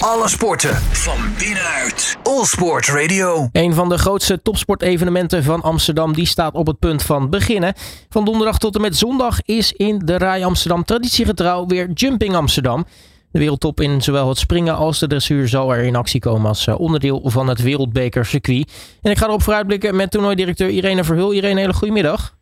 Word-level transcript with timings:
Alle 0.00 0.28
sporten 0.28 0.74
van 0.76 1.18
binnenuit. 1.38 2.18
All 2.22 2.44
Sport 2.44 2.88
Radio. 2.88 3.48
Een 3.52 3.74
van 3.74 3.88
de 3.88 3.98
grootste 3.98 4.42
topsportevenementen 4.42 5.42
van 5.42 5.60
Amsterdam 5.60 6.12
die 6.14 6.26
staat 6.26 6.54
op 6.54 6.66
het 6.66 6.78
punt 6.78 7.02
van 7.02 7.30
beginnen. 7.30 7.74
Van 8.08 8.24
donderdag 8.24 8.58
tot 8.58 8.74
en 8.74 8.80
met 8.80 8.96
zondag 8.96 9.42
is 9.42 9.72
in 9.72 9.98
de 10.04 10.18
Rai 10.18 10.44
Amsterdam 10.44 10.84
traditiegetrouw 10.84 11.66
weer 11.66 11.90
Jumping 11.90 12.34
Amsterdam. 12.34 12.84
De 13.30 13.38
wereldtop 13.38 13.80
in 13.80 14.02
zowel 14.02 14.28
het 14.28 14.38
springen 14.38 14.76
als 14.76 14.98
de 14.98 15.06
dressuur 15.06 15.48
zal 15.48 15.74
er 15.74 15.82
in 15.82 15.96
actie 15.96 16.20
komen 16.20 16.48
als 16.48 16.66
eh, 16.66 16.80
onderdeel 16.80 17.20
van 17.24 17.48
het 17.48 17.62
wereldbekercircuit. 17.62 18.98
En 19.02 19.10
ik 19.10 19.18
ga 19.18 19.26
erop 19.26 19.42
vooruitblikken 19.42 19.96
met 19.96 20.10
toernooidirecteur 20.10 20.68
Irene 20.68 21.04
Verhul. 21.04 21.32
Irene, 21.32 21.60
hele 21.60 21.72
goedemiddag. 21.72 22.34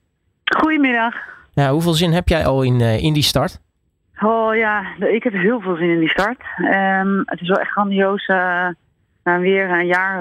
Goedemiddag. 0.45 1.15
Ja, 1.53 1.73
hoeveel 1.73 1.95
zin 1.95 2.13
heb 2.13 2.29
jij 2.29 2.47
al 2.47 2.63
in, 2.63 2.81
eh, 2.81 3.03
in 3.03 3.13
die 3.13 3.23
start? 3.23 3.59
Oh 4.23 4.57
ja, 4.57 4.85
ik 4.98 5.23
heb 5.23 5.32
heel 5.32 5.61
veel 5.61 5.77
zin 5.77 5.91
in 5.91 5.98
die 5.98 6.09
start. 6.09 6.41
Ehm, 6.57 7.19
het 7.25 7.41
is 7.41 7.48
wel 7.48 7.59
echt 7.59 7.71
grandioos. 7.71 8.29
Uh, 8.29 8.66
na 9.25 9.39
weer 9.39 9.70
een 9.70 9.87
jaar 9.87 10.20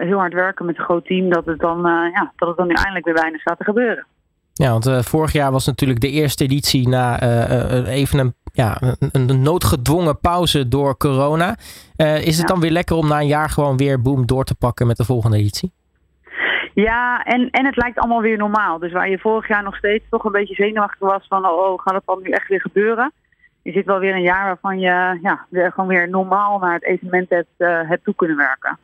uh, 0.00 0.06
heel 0.06 0.18
hard 0.18 0.32
werken 0.32 0.66
met 0.66 0.78
een 0.78 0.84
groot 0.84 1.04
team, 1.04 1.30
dat 1.30 1.44
het 1.44 1.58
dan, 1.58 1.78
uh, 1.78 2.12
ja, 2.12 2.32
dat 2.36 2.48
het 2.48 2.56
dan 2.56 2.66
nu 2.66 2.74
eindelijk 2.74 3.04
weer 3.04 3.14
bijna 3.14 3.38
staat 3.38 3.58
te 3.58 3.64
gebeuren. 3.64 4.06
Ja, 4.52 4.70
want 4.70 5.06
vorig 5.06 5.32
jaar 5.32 5.52
was 5.52 5.66
natuurlijk 5.66 6.00
de 6.00 6.10
eerste 6.10 6.44
editie 6.44 6.88
na 6.88 7.20
even 7.86 8.18
een, 8.18 8.34
ja, 8.52 8.76
een, 8.80 9.28
een, 9.28 9.42
noodgedwongen 9.42 10.20
pauze 10.20 10.68
door 10.68 10.96
corona. 10.96 11.56
is 11.96 12.38
het 12.38 12.48
dan 12.48 12.60
weer 12.60 12.70
lekker 12.70 12.96
om 12.96 13.08
na 13.08 13.20
een 13.20 13.26
jaar 13.26 13.48
gewoon 13.48 13.76
weer 13.76 14.02
boom 14.02 14.26
door 14.26 14.44
te 14.44 14.54
pakken 14.54 14.86
met 14.86 14.96
de 14.96 15.04
volgende 15.04 15.36
editie? 15.36 15.72
Ja, 16.74 17.24
en, 17.24 17.50
en 17.50 17.66
het 17.66 17.76
lijkt 17.76 17.98
allemaal 17.98 18.20
weer 18.20 18.38
normaal. 18.38 18.78
Dus 18.78 18.92
waar 18.92 19.10
je 19.10 19.18
vorig 19.18 19.48
jaar 19.48 19.62
nog 19.62 19.76
steeds 19.76 20.04
toch 20.10 20.24
een 20.24 20.32
beetje 20.32 20.54
zenuwachtig 20.54 21.08
was 21.08 21.26
van, 21.28 21.46
oh, 21.46 21.80
gaat 21.80 21.94
het 21.94 22.06
dan 22.06 22.22
nu 22.22 22.30
echt 22.30 22.48
weer 22.48 22.60
gebeuren? 22.60 23.12
Je 23.66 23.72
zit 23.72 23.86
wel 23.86 23.98
weer 23.98 24.14
een 24.14 24.22
jaar 24.22 24.44
waarvan 24.44 24.78
je 24.78 25.18
ja, 25.22 25.46
weer, 25.48 25.72
gewoon 25.72 25.88
weer 25.88 26.08
normaal 26.08 26.58
naar 26.58 26.74
het 26.74 26.84
evenement 26.84 27.30
hebt, 27.30 27.48
uh, 27.58 27.88
hebt 27.88 28.04
toe 28.04 28.14
kunnen 28.14 28.36
werken. 28.36 28.78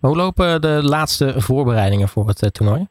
Hoe 0.00 0.16
lopen 0.16 0.60
de 0.60 0.80
laatste 0.82 1.40
voorbereidingen 1.40 2.08
voor 2.08 2.26
het 2.26 2.42
uh, 2.42 2.50
toernooi? 2.50 2.86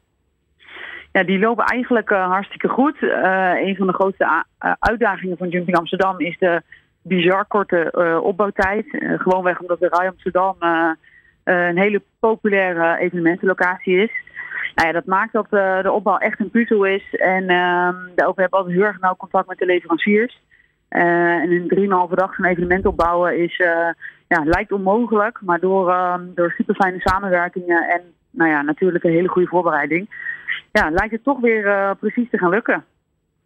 Ja, 1.11 1.23
die 1.23 1.39
lopen 1.39 1.65
eigenlijk 1.65 2.09
uh, 2.09 2.27
hartstikke 2.27 2.67
goed. 2.67 3.01
een 3.01 3.75
van 3.75 3.87
de 3.87 3.93
grootste 3.93 4.45
uitdagingen 4.79 5.37
van 5.37 5.49
Jumping 5.49 5.77
Amsterdam 5.77 6.19
is 6.19 6.37
de 6.39 6.61
bizar 7.01 7.45
korte 7.45 7.91
opbouwtijd. 8.23 8.85
gewoonweg 9.17 9.59
omdat 9.59 9.79
de 9.79 9.87
Rai 9.87 10.07
Amsterdam 10.07 10.55
een 11.43 11.77
hele 11.77 12.01
populaire 12.19 12.97
evenementenlocatie 12.97 14.03
is. 14.03 14.11
Nou 14.75 14.87
ja, 14.87 14.93
dat 14.93 15.05
maakt 15.05 15.33
dat 15.33 15.49
de 15.83 15.91
opbouw 15.91 16.17
echt 16.17 16.39
een 16.39 16.49
puzzel 16.49 16.83
is. 16.85 17.15
En 17.15 17.49
ehm, 17.49 17.95
de 18.15 18.25
overheid 18.25 18.37
heeft 18.37 18.51
altijd 18.51 18.75
heel 18.75 18.85
erg 18.85 18.99
nauw 18.99 19.15
contact 19.15 19.47
met 19.47 19.57
de 19.57 19.65
leveranciers. 19.65 20.41
Uh, 20.95 21.41
en 21.43 21.51
in 21.51 21.67
drieënhalve 21.67 22.15
dag 22.15 22.35
zo'n 22.35 22.45
evenement 22.45 22.85
opbouwen 22.85 23.43
is, 23.43 23.59
uh, 23.59 23.67
ja, 24.27 24.43
lijkt 24.43 24.71
onmogelijk. 24.71 25.39
Maar 25.41 25.59
door, 25.59 25.89
uh, 25.89 26.15
door 26.35 26.53
super 26.57 26.75
fijne 26.75 26.99
samenwerkingen 26.99 27.89
en 27.89 28.01
nou 28.29 28.49
ja, 28.49 28.61
natuurlijk 28.61 29.03
een 29.03 29.11
hele 29.11 29.27
goede 29.27 29.47
voorbereiding. 29.47 30.09
Ja, 30.71 30.89
lijkt 30.89 31.11
het 31.11 31.23
toch 31.23 31.39
weer 31.39 31.95
precies 31.99 32.29
te 32.29 32.37
gaan 32.37 32.49
lukken. 32.49 32.83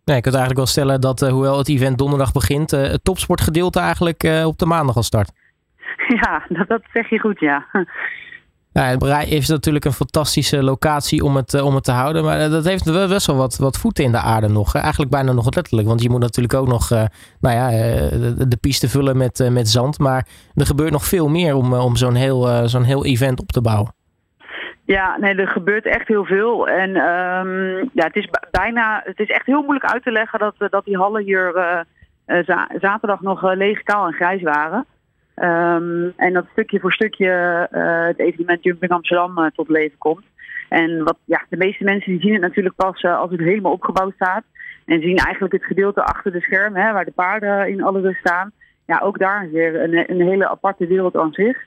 Nee, 0.06 0.18
ik 0.18 0.24
kan 0.24 0.32
eigenlijk 0.32 0.56
wel 0.56 0.66
stellen 0.66 1.02
dat 1.02 1.20
hoewel 1.20 1.58
het 1.58 1.70
event 1.70 1.98
donderdag 1.98 2.32
begint, 2.32 2.72
het 2.72 3.04
topsportgedeelte 3.04 3.80
eigenlijk 3.80 4.24
op 4.46 4.58
de 4.58 4.66
maandag 4.66 4.96
al 4.96 5.04
start. 5.04 5.32
Ja, 6.22 6.46
dat, 6.50 6.68
dat 6.68 6.82
zeg 6.94 7.10
je 7.10 7.20
goed, 7.20 7.40
ja. 7.40 7.66
Nou, 8.80 8.98
Brei 8.98 9.30
is 9.30 9.48
natuurlijk 9.48 9.86
een 9.86 9.92
fantastische 9.92 10.64
locatie 10.64 11.24
om 11.24 11.36
het, 11.36 11.54
eh, 11.54 11.66
om 11.66 11.76
het 11.76 11.84
te 11.84 11.92
houden. 11.92 12.24
Maar 12.24 12.40
eh, 12.40 12.50
dat 12.52 12.66
heeft 12.66 12.84
wel 12.84 13.08
best 13.08 13.28
wel 13.28 13.36
wat, 13.36 13.58
wat 13.58 13.78
voeten 13.78 14.04
in 14.04 14.12
de 14.12 14.18
aarde 14.18 14.48
nog. 14.48 14.76
Eigenlijk 14.76 15.12
bijna 15.12 15.32
nog 15.32 15.56
letterlijk. 15.56 15.88
Want 15.88 16.02
je 16.02 16.10
moet 16.10 16.20
natuurlijk 16.20 16.54
ook 16.54 16.68
nog 16.68 16.92
uh, 16.92 17.04
nou 17.40 17.56
ja, 17.56 17.70
de, 18.46 18.58
piste 18.62 18.90
vullen 18.90 19.18
met, 19.18 19.50
met 19.52 19.68
zand. 19.68 20.00
Maar 20.00 20.28
er 20.56 20.66
gebeurt 20.66 20.92
nog 20.92 21.06
veel 21.06 21.30
meer 21.30 21.56
om, 21.56 21.74
om 21.74 21.96
zo'n 21.96 22.16
heel, 22.16 22.68
zo'n 22.68 22.84
heel 22.84 23.06
event 23.06 23.40
op 23.40 23.52
te 23.52 23.62
bouwen. 23.62 23.94
Ja, 24.86 25.18
nee, 25.18 25.36
er 25.36 25.48
gebeurt 25.48 25.86
echt 25.86 26.08
heel 26.08 26.26
veel. 26.26 26.68
En 26.68 26.90
um, 26.90 27.78
ja, 27.94 28.06
het 28.06 28.16
is 28.16 28.30
bijna, 28.52 29.02
het 29.04 29.20
is 29.20 29.30
echt 29.30 29.46
heel 29.46 29.62
moeilijk 29.62 29.94
uit 29.94 30.04
te 30.04 30.12
leggen 30.12 30.40
dat, 30.40 30.56
dat 30.58 30.86
die 30.86 30.98
hallen 30.98 31.24
hier 31.24 31.86
zaterdag 32.80 33.22
nog 33.22 33.54
leeg, 33.54 33.84
kaal 33.84 34.06
en 34.06 34.14
grijs 34.14 34.42
waren. 34.42 34.86
Um, 35.36 36.14
en 36.16 36.34
dat 36.34 36.46
stukje 36.52 36.80
voor 36.80 36.94
stukje 36.94 37.68
uh, 37.72 38.06
het 38.06 38.20
evenement 38.20 38.64
Jumping 38.64 38.92
Amsterdam 38.92 39.40
uh, 39.40 39.46
tot 39.46 39.70
leven 39.70 39.98
komt. 39.98 40.24
En 40.70 41.04
wat, 41.04 41.18
ja, 41.26 41.46
de 41.50 41.58
meeste 41.58 41.84
mensen 41.84 42.12
die 42.12 42.22
zien 42.22 42.34
het 42.34 42.42
natuurlijk 42.42 42.76
pas 42.76 43.04
uh, 43.04 43.20
als 43.20 43.32
het 43.32 43.40
helemaal 43.40 43.72
opgebouwd 43.72 44.14
staat. 44.14 44.44
En 44.86 45.02
zien 45.02 45.18
eigenlijk 45.18 45.54
het 45.54 45.66
gedeelte 45.66 46.04
achter 46.04 46.32
de 46.32 46.42
scherm, 46.42 46.76
hè, 46.76 46.92
waar 46.92 47.06
de 47.06 47.12
paarden 47.12 47.70
in 47.70 47.84
alle 47.84 48.02
rust 48.02 48.20
staan. 48.20 48.52
Ja, 48.86 49.00
ook 49.00 49.20
daar 49.20 49.50
weer 49.52 49.84
een, 49.84 50.22
hele 50.22 50.50
aparte 50.50 50.88
wereld 50.88 51.16
aan 51.16 51.34
zich. 51.34 51.58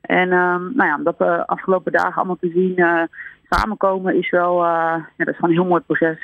En 0.00 0.32
um, 0.32 0.72
nou 0.74 0.88
ja, 0.88 0.96
om 0.96 1.04
dat 1.04 1.18
de 1.18 1.46
afgelopen 1.46 1.92
dagen 1.92 2.14
allemaal 2.14 2.36
te 2.40 2.50
zien 2.54 3.08
samenkomen 3.50 4.16
is 4.16 4.30
wel 4.30 4.64
ja, 4.64 5.06
dat 5.16 5.28
is 5.28 5.40
een 5.40 5.50
heel 5.50 5.64
mooi 5.64 5.82
proces. 5.82 6.18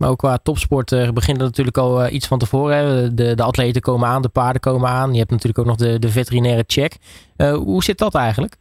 Maar 0.00 0.08
ook 0.10 0.18
qua 0.18 0.36
topsport 0.36 0.92
uh, 0.92 1.10
begint 1.10 1.38
er 1.38 1.44
natuurlijk 1.44 1.76
al 1.76 2.04
uh, 2.04 2.12
iets 2.12 2.28
van 2.28 2.38
tevoren. 2.38 3.16
De, 3.16 3.34
de 3.34 3.42
atleten 3.42 3.80
komen 3.80 4.08
aan, 4.08 4.22
de 4.22 4.28
paarden 4.28 4.60
komen 4.60 4.88
aan. 4.88 5.12
Je 5.12 5.18
hebt 5.18 5.30
natuurlijk 5.30 5.58
ook 5.58 5.66
nog 5.66 5.76
de, 5.76 5.98
de 5.98 6.08
veterinaire 6.08 6.64
check. 6.66 6.92
Uh, 7.36 7.52
hoe 7.52 7.82
zit 7.82 7.98
dat 7.98 8.14
eigenlijk? 8.14 8.56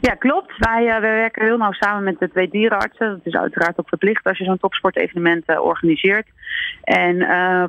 Ja, 0.00 0.14
klopt. 0.14 0.58
Wij, 0.58 0.84
wij 0.84 1.00
werken 1.00 1.44
heel 1.44 1.56
nauw 1.56 1.72
samen 1.72 2.04
met 2.04 2.18
de 2.18 2.30
twee 2.30 2.48
dierenartsen. 2.48 3.10
Dat 3.10 3.20
is 3.22 3.34
uiteraard 3.34 3.78
ook 3.80 3.88
verplicht 3.88 4.24
als 4.24 4.38
je 4.38 4.44
zo'n 4.44 4.58
topsportevenement 4.58 5.60
organiseert. 5.60 6.26
En 6.82 7.16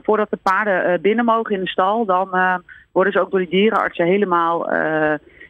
voordat 0.03 0.29
de 0.29 0.39
paarden 0.43 1.01
binnen 1.01 1.25
mogen 1.25 1.55
in 1.55 1.61
de 1.61 1.69
stal, 1.69 2.05
dan 2.05 2.29
worden 2.91 3.13
ze 3.13 3.19
ook 3.19 3.31
door 3.31 3.39
die 3.39 3.49
dierenartsen 3.49 4.05
helemaal 4.05 4.69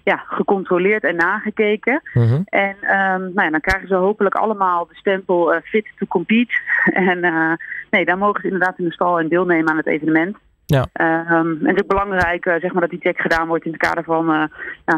ja, 0.10 0.24
gecontroleerd 0.28 1.04
en 1.04 1.16
nagekeken. 1.16 2.02
Mhm. 2.14 2.42
En 2.46 2.76
um, 2.82 3.22
nou 3.22 3.44
ja, 3.44 3.50
dan 3.50 3.62
krijgen 3.62 3.88
ze 3.88 3.96
hopelijk 3.96 4.36
allemaal 4.36 4.88
de 4.88 4.96
stempel 4.96 5.54
uh, 5.54 5.60
fit 5.64 5.88
to 5.98 6.06
compete. 6.06 6.54
en 7.10 7.18
uh, 7.18 7.52
nee, 7.90 8.06
dan 8.06 8.18
mogen 8.18 8.42
ze 8.42 8.48
inderdaad 8.48 8.80
in 8.80 8.86
de 8.86 8.94
stal 8.94 9.20
en 9.20 9.28
deelnemen 9.28 9.70
aan 9.70 9.78
het 9.78 9.88
evenement. 9.88 10.38
Ja. 10.66 10.82
Um, 10.82 11.60
en 11.62 11.68
het 11.68 11.82
is 11.82 11.88
belangrijk 11.88 12.46
uh, 12.46 12.54
zeg 12.60 12.72
maar, 12.72 12.82
dat 12.82 12.90
die 12.90 13.00
check 13.00 13.20
gedaan 13.20 13.48
wordt 13.48 13.66
in 13.66 13.72
het 13.72 13.82
kader, 13.82 14.04
van, 14.04 14.26
ja, 14.26 14.50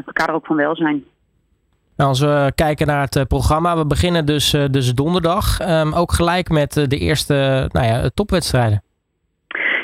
het 0.05 0.13
kader 0.13 0.35
ook 0.35 0.45
van 0.45 0.55
welzijn. 0.55 1.03
Nou, 1.95 2.09
als 2.09 2.19
we 2.19 2.51
kijken 2.55 2.87
naar 2.87 3.07
het 3.09 3.27
programma, 3.27 3.77
we 3.77 3.85
beginnen 3.85 4.25
dus, 4.25 4.49
dus 4.71 4.93
donderdag. 4.93 5.59
Um, 5.69 5.93
ook 5.93 6.11
gelijk 6.11 6.49
met 6.49 6.73
de 6.73 6.97
eerste 6.97 7.69
nou 7.71 7.85
ja, 7.85 8.09
topwedstrijden. 8.13 8.83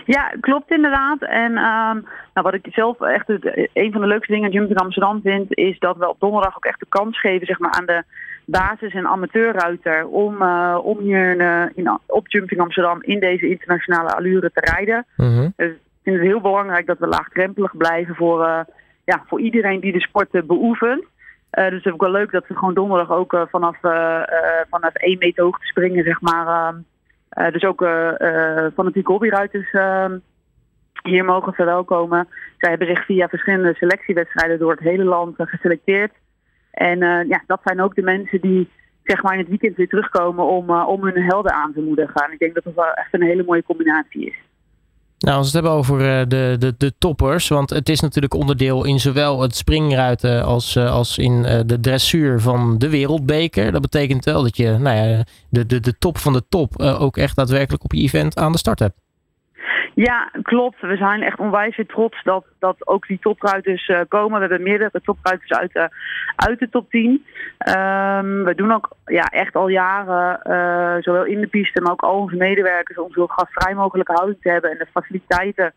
Ja, 0.07 0.34
klopt 0.40 0.72
inderdaad. 0.72 1.22
En 1.22 1.51
um, 1.51 2.06
nou, 2.34 2.44
wat 2.50 2.53
ik 2.53 2.68
zelf 2.72 3.01
echt 3.01 3.28
het, 3.28 3.69
een 3.73 3.91
van 3.91 4.01
de 4.01 4.07
leukste 4.07 4.31
dingen 4.31 4.47
aan 4.47 4.53
Jumping 4.53 4.79
Amsterdam 4.79 5.22
vind, 5.22 5.57
is 5.57 5.79
dat 5.79 5.97
we 5.97 6.09
op 6.09 6.19
donderdag 6.19 6.56
ook 6.56 6.66
echt 6.66 6.79
de 6.79 6.85
kans 6.90 7.19
geven 7.19 7.47
zeg 7.47 7.59
maar, 7.59 7.72
aan 7.72 7.85
de 7.85 8.03
basis- 8.46 8.94
en 8.94 9.07
amateurruiter 9.07 10.07
om, 10.07 10.41
uh, 10.41 10.78
om 10.84 11.00
hier 11.00 11.35
uh, 11.41 11.63
in, 11.75 12.00
op 12.06 12.28
Jumping 12.28 12.62
Amsterdam 12.62 13.01
in 13.01 13.19
deze 13.19 13.50
internationale 13.50 14.16
allure 14.16 14.51
te 14.53 14.72
rijden. 14.73 15.06
Mm 15.16 15.53
Dus 15.56 15.69
ik 15.72 16.03
vind 16.03 16.16
het 16.16 16.25
heel 16.25 16.41
belangrijk 16.41 16.85
dat 16.85 17.00
we 17.00 17.07
laagdrempelig 17.07 17.78
blijven 17.78 18.16
voor, 18.16 18.41
uh, 18.46 18.59
ja, 19.06 19.23
voor 19.28 19.40
iedereen 19.40 19.79
die 19.79 19.94
de 19.94 20.01
sport 20.01 20.47
beoefent. 20.47 21.03
dus 21.50 21.63
het 21.63 21.85
is 21.85 21.91
ook 21.91 22.01
wel 22.01 22.12
leuk 22.12 22.31
dat 22.31 22.47
we 22.47 22.56
gewoon 22.56 22.73
donderdag 22.73 23.12
ook 23.12 23.47
vanaf, 23.50 23.78
vanaf 24.69 24.94
1 24.94 25.17
meter 25.17 25.44
hoogte 25.44 25.66
springen, 25.66 26.03
zeg 26.03 26.22
maar 26.22 26.47
ehm, 26.47 26.75
uh, 27.38 27.51
dus 27.51 27.63
ook 27.63 27.81
uh, 27.81 28.11
uh, 28.17 28.65
fanatieke 28.73 29.11
hobbyruiters 29.11 29.71
ehm, 29.71 30.17
hier 31.03 31.25
mogen 31.25 31.53
verwelkomen. 31.53 32.27
Zij 32.57 32.69
hebben 32.69 32.88
zich 32.88 33.05
via 33.05 33.27
verschillende 33.27 33.73
selectiewedstrijden 33.73 34.59
door 34.59 34.71
het 34.71 34.79
hele 34.79 35.03
land 35.03 35.35
geselecteerd. 35.37 36.11
En 36.71 36.99
ja, 37.27 37.43
dat 37.47 37.59
zijn 37.63 37.81
ook 37.81 37.95
de 37.95 38.01
mensen 38.01 38.41
die 38.41 38.69
zeg 39.03 39.23
maar 39.23 39.33
in 39.33 39.39
het 39.39 39.47
weekend 39.47 39.75
weer 39.75 39.87
terugkomen 39.87 40.45
om, 40.45 40.69
om 40.69 41.03
hun 41.03 41.23
helden 41.23 41.53
aan 41.53 41.73
te 41.73 41.81
moedigen. 41.81 42.23
En 42.23 42.31
ik 42.31 42.39
denk 42.39 42.53
dat 42.53 42.63
dat 42.63 42.73
wel 42.73 42.93
echt 42.93 43.13
een 43.13 43.21
hele 43.21 43.43
mooie 43.43 43.63
combinatie 43.63 44.25
is. 44.25 44.35
Nou, 45.19 45.38
als 45.38 45.51
we 45.51 45.57
het 45.57 45.66
hebben 45.66 45.72
over 45.72 46.19
eh, 46.19 46.28
de, 46.28 46.55
de, 46.59 46.75
de 46.78 46.94
toppers, 46.97 47.47
want 47.47 47.69
het 47.69 47.89
is 47.89 48.00
natuurlijk 48.00 48.33
onderdeel 48.33 48.83
in 48.83 49.00
zowel 49.00 49.41
het 49.41 49.55
springruiten 49.55 50.43
als, 50.43 50.75
eh, 50.75 50.91
als 50.91 51.17
in 51.17 51.46
eh, 51.46 51.59
de 51.66 51.79
dressuur 51.79 52.41
van 52.41 52.78
de 52.78 52.90
wereldbeker. 52.90 53.72
Dat 53.72 53.81
betekent 53.81 54.25
wel 54.25 54.43
dat 54.43 54.58
je 54.58 54.78
nou 54.78 54.97
ja, 54.97 55.23
de, 55.49 55.66
de, 55.66 55.79
de 55.79 55.97
top 55.97 56.17
van 56.17 56.34
de 56.34 56.43
top 56.49 56.81
ook 56.81 57.17
echt 57.17 57.35
daadwerkelijk 57.35 57.84
op 57.84 57.93
je 57.93 58.02
event 58.02 58.37
aan 58.37 58.52
de 58.52 58.58
start 58.58 58.79
hebt. 58.79 59.06
Ja, 60.05 60.29
klopt. 60.41 60.82
We 60.82 60.96
zijn 60.96 61.22
echt 61.22 61.40
onwijs 61.40 61.76
weer 61.76 61.85
trots 61.85 62.23
dat, 62.23 62.46
dat 62.59 62.88
ook 62.88 63.08
die 63.08 63.20
topruiters 63.20 63.88
uh, 63.88 63.99
komen. 64.08 64.40
We 64.40 64.47
hebben 64.47 64.64
meerdere 64.64 65.02
topruiters 65.02 65.52
uit 65.52 65.73
de, 65.73 65.90
uit 66.35 66.59
de 66.59 66.70
top 66.70 66.90
10. 66.90 67.09
Um, 67.09 67.22
ehm, 67.58 68.44
we 68.44 68.55
doen 68.55 68.72
ook 68.72 68.90
ja, 69.05 69.26
echt 69.26 69.55
al 69.55 69.67
jaren, 69.67 70.40
uh, 70.49 71.03
zowel 71.03 71.26
in 71.26 71.41
de 71.41 71.47
piste, 71.47 71.82
maar 71.82 71.91
ook 71.91 72.03
al 72.03 72.20
onze 72.20 72.35
medewerkers, 72.35 72.97
om 72.97 73.11
zo 73.11 73.28
gastvrij 73.28 73.73
mogelijke 73.73 74.14
houding 74.14 74.41
te 74.41 74.49
hebben 74.49 74.72
en 74.72 74.78
de 74.78 74.88
faciliteiten 74.91 75.73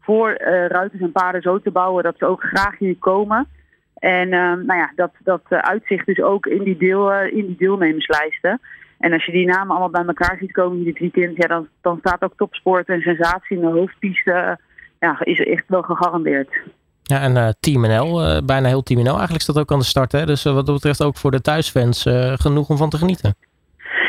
voor 0.00 0.32
ruiters 0.68 1.02
en 1.02 1.12
paarden 1.12 1.42
zo 1.42 1.60
te 1.60 1.70
bouwen 1.70 2.04
dat 2.04 2.18
ze 2.18 2.26
ook 2.26 2.42
graag 2.42 2.78
hier 2.78 2.96
komen. 2.98 3.48
En 3.94 4.32
um, 4.32 4.64
nou 4.66 4.78
ja, 4.78 4.92
dat, 4.94 5.12
dat 5.18 5.42
uitzicht 5.48 6.06
dus 6.06 6.20
ook 6.20 6.46
in 6.46 6.62
die, 6.62 6.76
deel, 6.76 7.12
in 7.12 7.46
die 7.46 7.56
deelnemerslijsten. 7.58 8.60
En 9.02 9.12
als 9.12 9.24
je 9.24 9.32
die 9.32 9.46
namen 9.46 9.70
allemaal 9.70 9.90
bij 9.90 10.04
elkaar 10.04 10.36
ziet 10.40 10.52
komen 10.52 10.78
in 10.78 10.84
dit 10.84 10.98
weekend, 10.98 11.36
ja, 11.36 11.46
dan, 11.46 11.68
dan 11.80 11.98
staat 11.98 12.22
ook 12.22 12.32
topsport 12.36 12.88
en 12.88 13.00
sensatie 13.00 13.56
in 13.56 13.62
de 13.62 13.70
hoofdpiste. 13.70 14.58
Ja, 15.00 15.16
is 15.20 15.40
echt 15.40 15.64
wel 15.66 15.82
gegarandeerd. 15.82 16.60
Ja, 17.02 17.20
en 17.20 17.56
Team 17.60 17.80
NL, 17.80 18.42
bijna 18.44 18.68
heel 18.68 18.82
Team 18.82 19.02
NL 19.02 19.12
eigenlijk 19.12 19.42
staat 19.42 19.58
ook 19.58 19.72
aan 19.72 19.78
de 19.78 19.84
start. 19.84 20.12
Hè? 20.12 20.26
Dus 20.26 20.42
wat 20.42 20.66
dat 20.66 20.74
betreft 20.74 21.02
ook 21.02 21.16
voor 21.16 21.30
de 21.30 21.40
thuisfans 21.40 22.06
genoeg 22.34 22.68
om 22.68 22.76
van 22.76 22.90
te 22.90 22.96
genieten. 22.96 23.34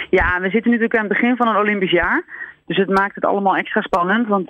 Ja, 0.09 0.39
we 0.39 0.49
zitten 0.49 0.71
natuurlijk 0.71 0.95
aan 0.95 1.05
het 1.05 1.13
begin 1.13 1.35
van 1.35 1.47
een 1.47 1.61
Olympisch 1.61 1.91
jaar. 1.91 2.23
Dus 2.65 2.77
het 2.77 2.89
maakt 2.89 3.15
het 3.15 3.25
allemaal 3.25 3.55
extra 3.55 3.81
spannend. 3.81 4.27
Want 4.27 4.47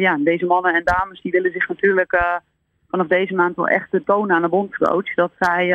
ja, 0.00 0.18
deze 0.24 0.46
mannen 0.46 0.74
en 0.74 0.84
dames 0.84 1.20
die 1.22 1.32
willen 1.32 1.52
zich 1.52 1.68
natuurlijk 1.68 2.42
vanaf 2.90 3.06
deze 3.06 3.34
maand 3.34 3.56
wel 3.56 3.68
echt 3.68 4.00
tonen 4.04 4.36
aan 4.36 4.42
de 4.42 4.48
bondscoach. 4.48 5.14
Dat 5.14 5.32
zij, 5.38 5.66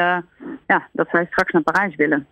ja, 0.67 0.87
dat 0.91 1.07
zij 1.11 1.25
straks 1.25 1.51
naar 1.51 1.61
Parijs 1.61 1.95
willen. 1.95 2.27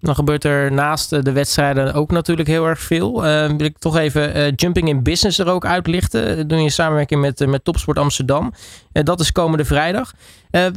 Dan 0.00 0.14
gebeurt 0.14 0.44
er 0.44 0.72
naast 0.72 1.24
de 1.24 1.32
wedstrijden 1.32 1.94
ook 1.94 2.10
natuurlijk 2.10 2.48
heel 2.48 2.66
erg 2.66 2.78
veel. 2.78 3.24
Uh, 3.24 3.46
wil 3.46 3.66
ik 3.66 3.78
toch 3.78 3.96
even 3.96 4.36
uh, 4.36 4.52
Jumping 4.56 4.88
in 4.88 5.02
Business 5.02 5.38
er 5.38 5.50
ook 5.50 5.64
uitlichten. 5.64 6.36
Dat 6.36 6.48
doe 6.48 6.58
je 6.58 6.64
in 6.64 6.70
samenwerking 6.70 7.20
met, 7.20 7.46
met 7.46 7.64
Topsport 7.64 7.98
Amsterdam. 7.98 8.52
dat 8.92 9.20
is 9.20 9.32
komende 9.32 9.64
vrijdag. 9.64 10.12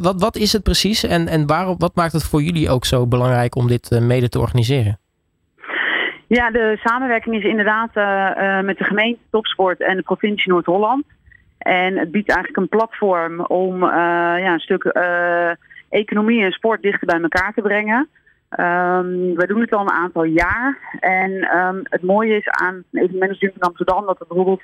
wat, 0.01 0.21
wat 0.21 0.35
is 0.35 0.53
het 0.53 0.63
precies 0.63 1.03
en, 1.03 1.27
en 1.27 1.47
waarom, 1.47 1.75
wat 1.77 1.95
maakt 1.95 2.13
het 2.13 2.23
voor 2.23 2.41
jullie 2.41 2.69
ook 2.69 2.85
zo 2.85 3.07
belangrijk 3.07 3.55
om 3.55 3.67
dit 3.67 3.99
mede 4.01 4.29
te 4.29 4.39
organiseren? 4.39 4.99
Ja, 6.27 6.51
de 6.51 6.79
samenwerking 6.83 7.35
is 7.35 7.43
inderdaad 7.43 7.93
met 8.63 8.77
de 8.77 8.83
gemeente 8.83 9.19
Topsport 9.31 9.81
en 9.81 9.95
de 9.95 10.01
provincie 10.03 10.51
Noord-Holland. 10.51 11.03
En 11.57 11.97
het 11.97 12.11
biedt 12.11 12.29
eigenlijk 12.29 12.57
een 12.57 12.77
platform 12.77 13.41
om 13.41 13.83
ja, 13.85 14.53
een 14.53 14.59
stuk 14.59 14.83
economie 15.89 16.43
en 16.43 16.51
sport 16.51 16.81
dichter 16.81 17.07
bij 17.07 17.21
elkaar 17.21 17.53
te 17.53 17.61
brengen. 17.61 18.07
Um, 18.57 19.35
we 19.35 19.47
doen 19.47 19.61
het 19.61 19.73
al 19.73 19.81
een 19.81 19.89
aantal 19.89 20.23
jaar. 20.23 20.97
En 20.99 21.57
um, 21.57 21.81
het 21.83 22.01
mooie 22.01 22.35
is 22.35 22.47
aan 22.47 22.83
evenement 22.91 23.29
als 23.29 23.39
Jumping 23.39 23.63
Amsterdam 23.63 24.05
dat 24.05 24.17
we 24.17 24.25
bijvoorbeeld 24.27 24.61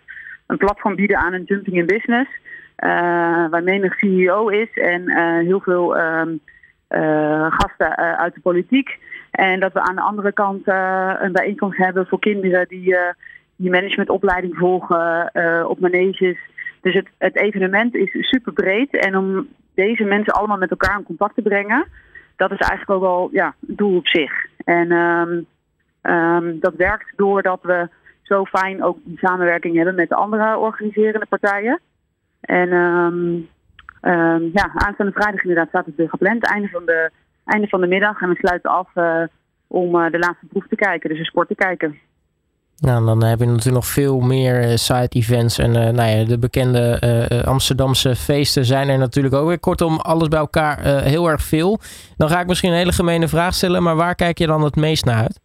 een 0.48 0.58
platform 0.58 0.96
bieden 0.96 1.18
aan 1.18 1.34
een 1.34 1.44
Jumping 1.44 1.78
in 1.78 1.86
Business. 1.86 2.32
Uh, 2.80 2.90
waar 3.50 3.64
menig 3.64 3.98
CEO 3.98 4.48
is 4.48 4.74
en 4.74 5.02
uh, 5.02 5.40
heel 5.40 5.60
veel 5.60 5.98
um, 6.00 6.40
uh, 6.90 7.52
gasten 7.52 7.96
uit 7.98 8.34
de 8.34 8.40
politiek. 8.40 8.98
En 9.32 9.60
dat 9.60 9.74
we 9.74 9.82
aan 9.82 9.96
de 9.96 10.02
andere 10.02 10.34
kant 10.34 10.68
een 11.22 11.32
bijeenkomst 11.32 11.78
hebben 11.78 12.08
voor 12.08 12.20
kinderen 12.20 12.68
die, 12.68 12.98
die 13.56 13.70
managementopleiding 13.70 14.56
volgen 14.58 15.32
op 15.70 15.80
maneges. 15.80 16.38
Dus 16.82 16.94
het, 16.94 17.08
het 17.18 17.36
evenement 17.36 17.96
is 17.96 18.10
super 18.12 18.54
breed. 18.54 18.98
En 18.98 19.18
om 19.18 19.48
deze 19.74 20.04
mensen 20.04 20.34
allemaal 20.34 20.58
met 20.58 20.70
elkaar 20.70 20.98
in 20.98 21.04
contact 21.04 21.36
te 21.36 21.42
brengen 21.42 21.88
dat 22.36 22.52
is 22.52 22.58
eigenlijk 22.58 22.90
ook 22.90 23.02
wel 23.02 23.30
ja, 23.32 23.56
doel 23.60 23.98
op 23.98 24.08
zich. 24.08 24.46
En 24.58 24.92
um, 24.92 26.60
dat 26.60 26.76
werkt 26.76 27.14
doordat 27.16 27.60
we 27.62 27.90
zo 28.22 28.46
fijn 28.46 28.84
ook 28.84 28.98
die 29.04 29.18
samenwerking 29.18 29.76
hebben 29.76 29.96
met 29.96 30.10
de 30.10 30.16
andere 30.16 30.58
organiserende 30.58 31.26
partijen. 31.26 31.80
En 32.40 32.72
um, 32.72 33.50
ja, 34.54 34.72
aanstaande 34.74 35.12
vrijdag 35.12 35.42
inderdaad 35.42 35.68
staat 35.68 35.86
het 35.86 35.96
weer 35.96 36.10
gepland. 36.10 36.46
Einde 36.46 36.68
van 36.68 36.86
de, 36.86 37.10
einde 37.46 37.68
van 37.68 37.82
de 37.82 37.88
middag. 37.88 38.22
En 38.22 38.30
we 38.30 38.36
sluiten 38.36 38.70
af 38.70 38.90
uh, 38.96 39.24
om 39.68 39.96
uh, 39.96 40.12
de 40.12 40.20
laatste 40.20 40.46
proef 40.46 40.68
te 40.68 40.76
kijken, 40.76 41.10
dus 41.10 41.18
de 41.18 41.26
sport 41.26 41.48
te 41.48 41.56
kijken. 41.56 42.00
Nou, 42.80 43.06
dan 43.06 43.24
heb 43.24 43.40
je 43.40 43.46
natuurlijk 43.46 43.76
nog 43.76 43.86
veel 43.86 44.20
meer 44.20 44.64
uh, 44.64 44.76
side-events. 44.76 45.58
En 45.58 45.70
uh, 45.70 45.90
nou 45.90 46.10
ja, 46.10 46.26
de 46.26 46.40
bekende 46.40 47.02
uh, 47.32 47.44
Amsterdamse 47.44 48.16
feesten 48.16 48.66
zijn 48.66 48.90
er 48.90 48.98
natuurlijk 48.98 49.36
ook 49.36 49.48
weer. 49.48 49.60
Kortom, 49.60 50.00
alles 50.00 50.28
bij 50.28 50.40
elkaar 50.40 50.80
heel 50.84 51.30
erg 51.30 51.42
veel. 51.42 51.80
Dan 52.18 52.30
ga 52.30 52.40
ik 52.40 52.48
misschien 52.48 52.72
een 52.72 52.78
hele 52.78 52.92
gemene 52.92 53.28
vraag 53.28 53.54
stellen. 53.54 53.84
Maar 53.84 53.96
waar 53.96 54.16
kijk 54.16 54.38
je 54.38 54.48
dan 54.48 54.64
het 54.64 54.76
meest 54.76 55.06
naar 55.06 55.22
uit? 55.22 55.40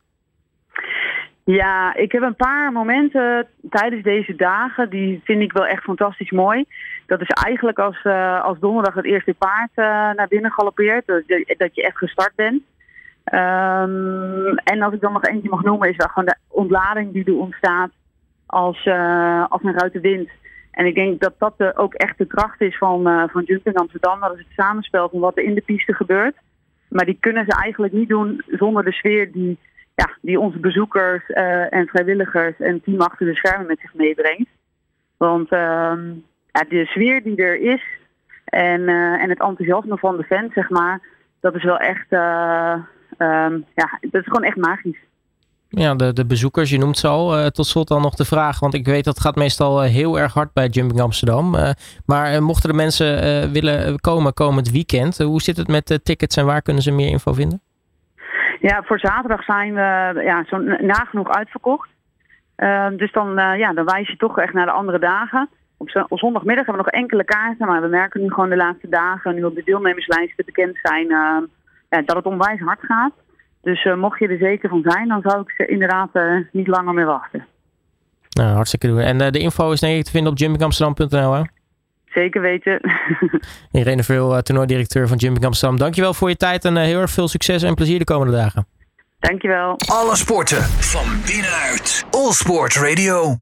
Ja, 1.44 1.94
ik 1.94 2.12
heb 2.12 2.22
een 2.22 2.36
paar 2.36 2.72
momenten 2.72 3.46
tijdens 3.70 4.02
deze 4.02 4.36
dagen. 4.36 4.90
Die 4.90 5.20
vind 5.24 5.42
ik 5.42 5.52
wel 5.52 5.66
echt 5.66 5.82
fantastisch 5.82 6.30
mooi. 6.30 6.64
Dat 7.06 7.20
is 7.20 7.28
eigenlijk 7.28 7.78
als, 7.78 8.04
als 8.42 8.58
donderdag 8.58 8.94
het 8.94 9.04
eerste 9.04 9.34
paard 9.38 9.70
naar 10.16 10.28
binnen 10.28 10.50
galoppeert. 10.50 11.06
Dat 11.06 11.22
dat 11.58 11.74
je 11.74 11.82
echt 11.82 11.96
gestart 11.96 12.32
bent. 12.34 12.62
Um, 13.24 14.56
en 14.56 14.82
als 14.82 14.94
ik 14.94 15.00
dan 15.00 15.12
nog 15.12 15.24
eentje 15.24 15.48
mag 15.48 15.62
noemen, 15.62 15.88
is 15.88 15.96
dat 15.96 16.10
gewoon 16.10 16.24
de 16.28 16.36
ontlading 16.60 17.12
die 17.12 17.24
er 17.24 17.38
ontstaat 17.38 17.90
als, 18.46 18.84
uh, 18.86 19.46
als 19.48 19.62
een 19.62 19.78
ruiter 19.78 20.00
wint. 20.00 20.30
En 20.70 20.86
ik 20.86 20.94
denk 20.94 21.20
dat 21.20 21.34
dat 21.38 21.54
de, 21.56 21.76
ook 21.76 21.94
echt 21.94 22.18
de 22.18 22.26
kracht 22.26 22.60
is 22.60 22.78
van, 22.78 23.08
uh, 23.08 23.24
van 23.28 23.42
Jumping 23.42 23.76
Amsterdam. 23.76 24.20
Dat 24.20 24.32
is 24.32 24.38
het 24.38 24.64
samenspel 24.64 25.08
van 25.08 25.20
wat 25.20 25.36
er 25.36 25.44
in 25.44 25.54
de 25.54 25.60
piste 25.60 25.94
gebeurt. 25.94 26.36
Maar 26.88 27.04
die 27.04 27.16
kunnen 27.20 27.44
ze 27.44 27.62
eigenlijk 27.62 27.92
niet 27.92 28.08
doen 28.08 28.42
zonder 28.46 28.84
de 28.84 28.92
sfeer 28.92 29.32
die, 29.32 29.58
ja, 29.94 30.10
die 30.20 30.40
onze 30.40 30.58
bezoekers 30.58 31.26
en 31.70 31.86
vrijwilligers 31.86 32.58
en 32.58 32.82
team 32.82 33.00
achter 33.00 33.26
de 33.26 33.34
schermen 33.34 33.66
met 33.66 33.80
zich 33.80 33.94
meebrengt. 33.94 34.50
Want 35.16 35.52
um, 35.52 36.24
ja, 36.52 36.64
de 36.68 36.84
sfeer 36.86 37.22
die 37.22 37.36
er 37.36 37.60
is 37.60 37.82
en, 38.44 38.88
en 38.88 39.28
het 39.28 39.40
enthousiasme 39.40 39.98
van 39.98 40.16
de 40.16 40.24
fans, 40.24 40.52
zeg 40.52 40.70
maar, 40.70 41.00
dat 41.40 41.54
is 41.54 41.64
wel 41.64 41.78
echt 41.78 42.12
um, 42.12 43.64
ja, 43.74 43.98
dat 44.00 44.20
is 44.20 44.26
gewoon 44.26 44.44
echt 44.44 44.56
magisch. 44.56 45.00
Ja, 45.72 45.94
de, 45.94 46.12
de 46.12 46.26
bezoekers, 46.26 46.70
je 46.70 46.78
noemt 46.78 46.98
ze 46.98 47.08
al. 47.08 47.38
Uh, 47.38 47.46
tot 47.46 47.66
slot 47.66 47.88
dan 47.88 48.02
nog 48.02 48.14
de 48.14 48.24
vraag, 48.24 48.60
want 48.60 48.74
ik 48.74 48.86
weet 48.86 49.04
dat 49.04 49.20
gaat 49.20 49.34
meestal 49.34 49.84
uh, 49.84 49.90
heel 49.90 50.18
erg 50.18 50.34
hard 50.34 50.52
bij 50.52 50.66
Jumping 50.66 51.00
Amsterdam. 51.00 51.54
Uh, 51.54 51.70
maar 52.06 52.42
mochten 52.42 52.70
de 52.70 52.76
mensen 52.76 53.08
willen 53.52 54.00
komen 54.00 54.34
komend 54.34 54.70
weekend, 54.70 55.18
hoe 55.18 55.42
zit 55.42 55.56
het 55.56 55.68
met 55.68 55.86
de 55.86 56.02
tickets 56.02 56.36
en 56.36 56.46
waar 56.46 56.62
kunnen 56.62 56.82
ze 56.82 56.90
meer 56.90 57.08
info 57.08 57.32
vinden? 57.32 57.60
Ja, 58.60 58.82
voor 58.82 58.98
zaterdag 58.98 59.44
zijn 59.44 59.74
we 59.74 60.20
ja, 60.24 60.44
zo 60.48 60.58
nagenoeg 60.80 61.28
uitverkocht. 61.28 61.88
Ehm, 62.56 62.96
dus 62.96 63.12
dan, 63.12 63.34
ja, 63.34 63.72
dan 63.72 63.84
wijs 63.84 64.08
je 64.08 64.16
toch 64.16 64.38
echt 64.38 64.52
naar 64.52 64.66
de 64.66 64.72
andere 64.72 64.98
dagen. 64.98 65.48
Op, 65.76 66.06
op 66.08 66.18
zondagmiddag 66.18 66.66
hebben 66.66 66.84
we 66.84 66.90
nog 66.90 67.00
enkele 67.00 67.24
kaarten, 67.24 67.66
maar 67.66 67.82
we 67.82 67.88
merken 67.88 68.20
nu 68.20 68.28
gewoon 68.30 68.50
de 68.50 68.56
laatste 68.56 68.88
dagen, 68.88 69.34
nu 69.34 69.44
op 69.44 69.54
de 69.54 69.64
deelnemerslijsten 69.64 70.44
bekend 70.44 70.78
zijn 70.82 71.10
ehm, 71.10 71.42
ja, 71.90 72.02
dat 72.02 72.16
het 72.16 72.26
onwijs 72.26 72.60
hard 72.60 72.80
gaat. 72.82 73.12
Dus 73.62 73.84
uh, 73.84 73.96
mocht 73.96 74.18
je 74.18 74.28
er 74.28 74.38
zeker 74.38 74.68
van 74.68 74.82
zijn, 74.84 75.08
dan 75.08 75.20
zou 75.22 75.40
ik 75.40 75.68
inderdaad 75.68 76.08
uh, 76.12 76.36
niet 76.52 76.66
langer 76.66 76.94
meer 76.94 77.06
wachten. 77.06 77.46
Nou, 78.30 78.54
hartstikke 78.54 78.86
doen. 78.86 78.98
En 78.98 79.20
uh, 79.20 79.30
de 79.30 79.38
info 79.38 79.70
is 79.70 79.80
denk 79.80 79.98
ik 79.98 80.04
te 80.04 80.10
vinden 80.10 80.32
op 80.32 80.38
jumpingamsterdam.nl 80.38 81.32
hè? 81.32 81.42
Zeker 82.04 82.40
weten. 82.40 82.80
Irene 83.72 84.02
Veel, 84.02 84.42
toernooidirecteur 84.42 85.08
van 85.08 85.16
Jumping 85.16 85.44
Amsterdam. 85.46 85.78
Dankjewel 85.78 86.14
voor 86.14 86.28
je 86.28 86.36
tijd 86.36 86.64
en 86.64 86.76
heel 86.76 87.00
erg 87.00 87.10
veel 87.10 87.28
succes 87.28 87.62
en 87.62 87.74
plezier 87.74 87.98
de 87.98 88.04
komende 88.04 88.32
dagen. 88.32 88.66
Dankjewel. 89.18 89.76
Alle 89.86 90.16
sporten 90.16 90.62
van 90.62 91.06
binnenuit. 91.26 92.04
All 92.10 92.32
Sport 92.32 92.74
Radio. 92.76 93.36